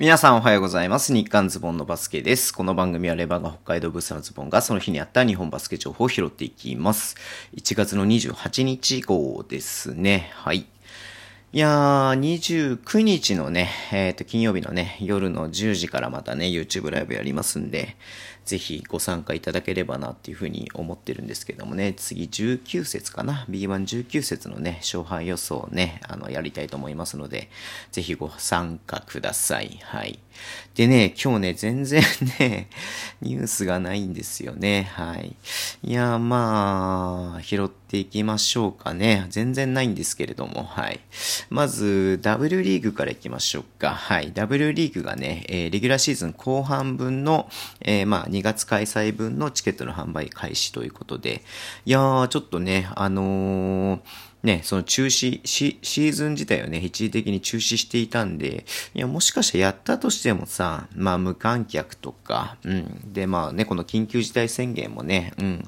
[0.00, 1.12] 皆さんおはようございます。
[1.12, 2.54] 日刊ズボンのバスケです。
[2.54, 7.16] この番組はレバーが北海道ブースのズボンがその日にあった日本バスケ情報を拾っていきます。
[7.54, 10.30] 1月の28日号ですね。
[10.32, 10.64] はい。
[11.52, 17.96] いやー、29日のね、えっ、と、金曜日のね、夜の10時からまたね、YouTube ライブやりますんで、
[18.50, 27.48] ぜひご参加いただければなっていうふうに思ってるんですけどもね、次19節かな ?B119 節のね、勝敗予想をね、あの、やりたいと思いますので、
[27.92, 29.78] ぜひご参加ください。
[29.84, 30.18] はい。
[30.74, 32.02] でね、今日ね、全然
[32.38, 32.68] ね、
[33.22, 34.90] ニュースがないんですよね。
[34.94, 35.36] はい。
[35.84, 39.26] いや、まあ、拾っていきましょうかね。
[39.30, 41.00] 全然ないんですけれども、はい。
[41.50, 43.90] まず、W リーグからいきましょうか。
[43.90, 44.32] はい。
[44.32, 47.48] W リーグがね、えーレギュラーシーズン後半分の、
[47.80, 51.42] えーまあ、2月開催分のチケットの販売開始ということで、
[51.84, 54.00] いやー、ちょっとね、あのー
[54.42, 63.12] ね、その中止、シシーズン自体をね、一時的に中止していたんで、いや、もしかしてやったとしてもさ、まあ無観客とか、うん。
[63.12, 65.46] で、まあね、この緊急事態宣言もね、うん。
[65.56, 65.64] い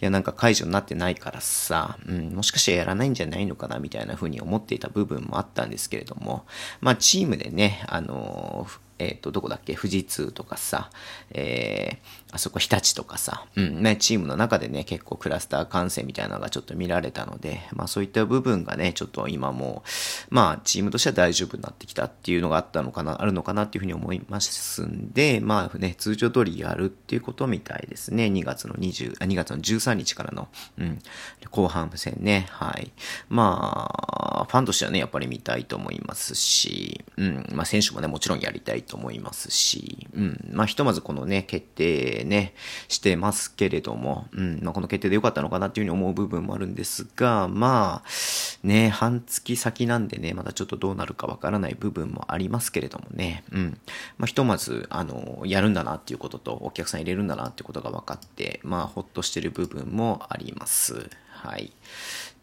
[0.00, 2.34] や、なんか解除になってないからさ、うん。
[2.34, 6.44] もしかしてやらないんじゃないのかな、みたいな風に思っていた部分もあったんですけれども、
[6.82, 9.74] まあチームでね、あのーえっ、と、どこだっけ？
[9.74, 10.90] 富士通とかさ、
[11.30, 19.82] えー、あそこ日立とかさ、うん、ね、チームの中でね、結構クラスター感染みたいなのがちょっと見られたので、まあそういった部分がね、ちょっと今も、
[20.28, 28.26] まあチームとしては大丈夫になってきたっていうのがあったのかな、あるのかなっていうふうに思いますんで、まあね、通常通りやるっていうことみたいですね。
[28.26, 30.48] 2月の20、2月の13日からの、
[30.78, 30.98] うん、
[31.50, 32.92] 後半戦ね、はい。
[33.30, 42.54] まあ、ファンとしてはね、やっぱり見たいと思いますし、うん、まあ選手もね、もちろんやりたいと思いますし、うん、まあひとまずこのね、決定ね、
[42.88, 53.78] してますけれども、うん、まあこの決定で良かったのかなっていうふうに思う部分もあるんですが、まあ、ね、半月先なんでね、まだちょっとどうなるかわからない部分もありますけれどもね、うん、
[54.18, 61.08] まあひとまず、あの、やるんだなっていうことと、お客さん入れるんだなっていうことが分かって、まあほっとしてる部分もあります。
[61.28, 61.72] はい。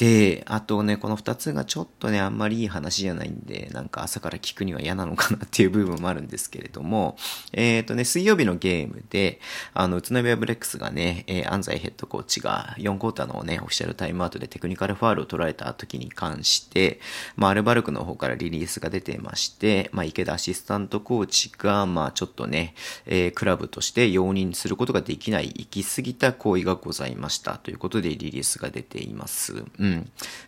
[0.00, 7.18] で、あとね、この二つがちょっとね、あんまりいい話じゃないんで、なんか朝から聞くには嫌なのかなっていう部分もあるんですけれども、
[7.52, 9.40] えっ、とね、水曜日のゲームで、
[9.74, 17.00] あの、宇都宮ブレックスがね、えー安西ヘッドコーチが4クォーターのね、オフィシャルタイムアウトでテクニカルファールを取られた時に関して、
[17.36, 22.74] まあ、アルバルクの方からリリースが出てまして、まあ、池田アシスタントコーチが、まあ、ちょっとね、
[23.04, 29.64] えークラブとして容認することができない行き過ぎた行為がございましたということでリリースが出ています。
[29.78, 29.89] うん。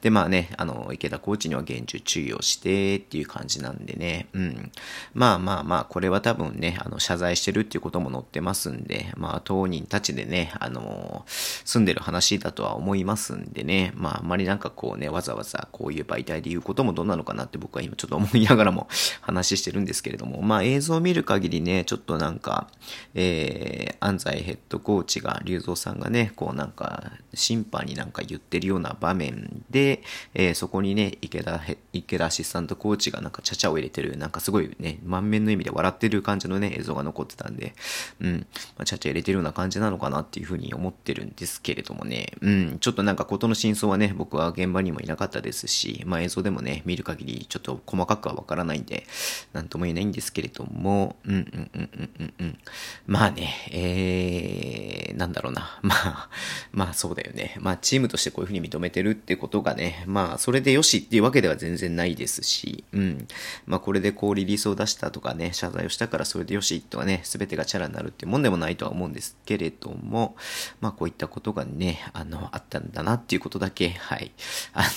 [0.00, 4.72] で、まあね、あの、池田コーチには厳重注意をしてっていう感じなんでね、うん。
[5.14, 18.88] まあまあまあ、これは多分ね、あの、謝罪してるっていうことも載ってますんで、まあ、当人たちでね、あの、住んでる話だとは思いますんでね、まあ、あんまりなんかこうね、わざわざこういう媒体で言うこともどうなのかなって僕は今ちょっと思いながらも
[19.20, 22.68] 話してるんですけれども、まあ、映像を見る限りね、ちょっとなんか、
[23.14, 29.27] えー、安西ヘッドコーチが、龍造さんがね、こうなんか、審判になんか言ってるような場面
[29.70, 30.02] で、
[30.34, 31.60] えーそこにね、池田、
[31.92, 37.74] 池田アシスタントコーチがなんかちゃちゃを入れてる、なんかすごいね、満面の意味で笑ってる感じのね、映像が残ってたんで、
[38.20, 38.46] うん、
[38.76, 49.06] ま、ちゃちゃ入れてるような感じなのかなっていうふうに思ってるんですけれどもね、うん、ちょっとなんか事の真相はね、僕は現場にもいなかったですし、まあ映像でもね、見る限りちょっと細かくはわからないんで、
[49.52, 52.58] なんとも言えないんですけれども、うんうんうんうんうんうん。
[53.06, 55.78] まあね、えー、なんだろうな。
[55.82, 56.30] まあ、
[56.72, 57.56] まあそうだよね。
[57.60, 63.28] まあチームとしてこういうふうに認めてるってことがね、まあそれでよしっていうわけでは全然ないですし、うん。
[63.66, 70.36] まあこれでこうリリースを出したとかね、謝罪をしたからそれでよしとはね、すべてがチャラになるっていうもんでもないとは思うんですけれども、
[70.80, 74.32] まあこういったことがね、あの、あったんだなっていうことだけ、はい。
[74.72, 74.88] あの、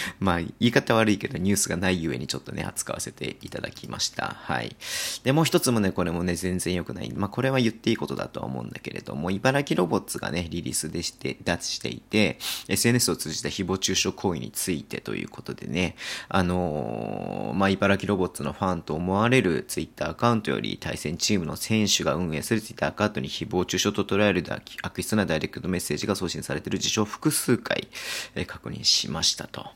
[0.20, 4.36] まあ言い方悪いけどニュースがないゆえにちょっとね、扱わせていただきました。
[4.40, 4.76] はい。
[5.24, 7.12] で、もう一つもね、これもね、全然良くない。
[7.12, 12.38] まあこれは言っていいことだとは思うんだけれども、茨城ロボッツがね、リリースでして、出していて、
[12.68, 15.96] SNS を通じた誹謗中傷行為についてということでね、
[16.28, 27.88] あのーまあ茨城ロボッツのファンと思われるツイッターアカウントより対戦チームの選手が運営するツイッターアカウントに誹謗中傷と捉えるだ悪質なダイレクトメッセージが送信されている事象を複数回、
[28.34, 29.66] えー確認しましたと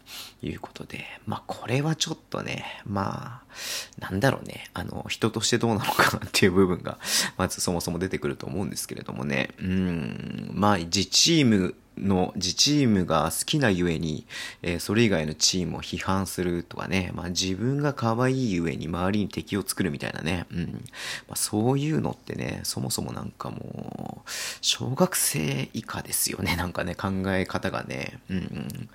[0.43, 6.99] いうことで、まあこれはちょっとね、まあ、なんだろうね、あの、人としてどうなのかなっていう部分が、
[7.37, 14.27] まずそもそも出てくると思うんですけれどもね、うん、まあ自チームの自チームが好きなゆえに、
[14.63, 20.85] えー、それ以外のチームを批判するとかね、まあ自分が可愛いゆえに周りに敵を作るみたいなね、うん。
[21.29, 24.31] まあそういうのってね、そもそもなんかもう、
[24.61, 28.21] 小学生以下ですよね、 なんかね、考え方がね。
[28.29, 28.89] うん。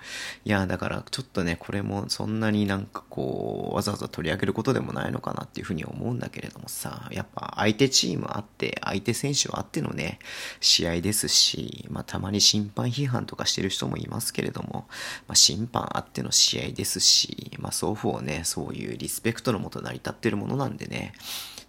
[0.44, 10.18] いや、だからちょっとね、これもそんなになんかこう、わざわざ取り上げることでもないのかなっていうふうに思うんだけれどもさ、やっぱ相手チームあって、相手選手あってのね、
[10.60, 14.86] 試合ですし、まあたまに審判批判とかしてる人もいますけれども、
[15.26, 21.12] まあ、審判あっての試合ですし、まあ、双方ね、そういうリスペクトのもと成り立ってるものなんでね、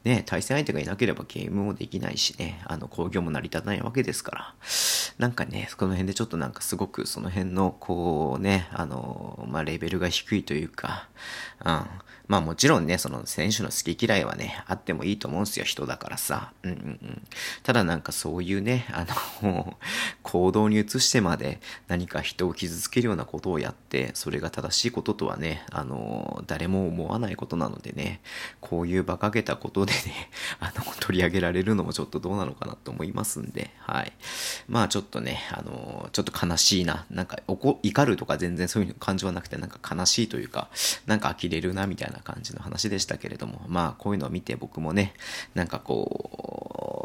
[0.06, 4.56] ね、対戦相手がいなければゲームもできないしね、あの、工業も成り立たないわけですから、
[5.18, 11.10] なんかね、この辺でちょっとなんかすごくその辺の、こうね、あの、まあ、レベルが低いというか、
[11.66, 11.86] うん、
[12.30, 16.54] まあもちろんね、その選手の好き嫌いはね、あってもいいと思うんですよ、人だからさ。
[16.62, 17.22] うんうんうん。
[17.64, 19.06] ただなんかそういうね、あ
[19.44, 19.78] の、
[20.30, 28.22] 行動に移してまで何か人を傷つけるようなことをやって、それが正しいこととはね、あの、誰も思わないことなのでね、
[28.62, 30.00] こういう馬鹿げたことでね、
[30.62, 34.14] あの、取り上げられるのもちょっとどうなのかなと思いますんで、はい。
[34.68, 40.70] まあちょっとね、あの、ちょっと悲しいな、なんか怒るとか全然そういう感情はなくて、なんか悲しいというか、
[41.08, 45.16] なんか呆れるな、みたいな感じの話でしたけれども、まあこういうのを見て僕もね、
[45.56, 46.49] なんかこう、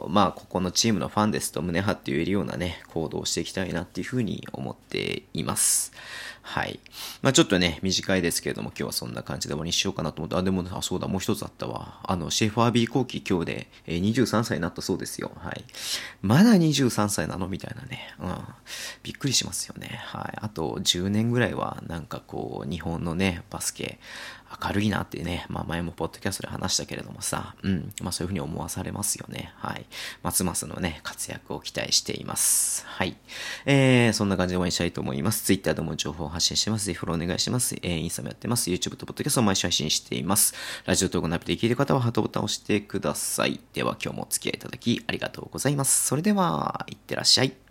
[0.09, 5.93] まあここのチームのファンですと胸張って言えるようなね、行動をしていきたいなっていうふうに思っています。
[6.47, 6.79] はい。
[7.23, 12.01] まあちょっとね、短いですけれども、今日はそんな感じで終わりにしようかなと思って、あ、でも、あ、そうだ、もう一つあったわ。
[12.05, 15.33] あの、シェファービー後期今日で、えー、23歳になったそうですよ。
[15.37, 15.65] はい。
[16.21, 17.49] まだ23歳なの？
[17.49, 18.15] みたいなね。
[18.21, 18.37] うん。
[19.03, 20.00] びっくりしますよね。
[20.05, 20.39] はい。
[20.43, 23.99] あと10年ぐらいは、なんかこう、日本のね、バスケ、
[24.62, 29.53] 明るいなってね、まあ前もポッドキャストで話したけれどもさ、うん、まあそういうふうに思わされますよね。
[29.57, 29.87] はい。
[30.23, 32.85] ますますのね、活躍を期待しています。
[32.87, 33.17] はい。
[33.67, 35.44] えー、そんな感じでお会いしたいと思います。
[35.44, 36.87] Twitter でも情報を発信してます。
[36.87, 37.76] ぜひフォローお願いします。
[37.82, 38.70] えー、インスタもやってます。
[38.70, 40.55] YouTube と Podcast も毎週配信しています。
[40.85, 43.61] ラジオ投稿のアプリで聞いてる方はハートボタンを押してください。
[43.73, 46.06] では今日もお付き合いいただきありがとうございます。
[46.06, 47.63] それでは、いってらっしゃい。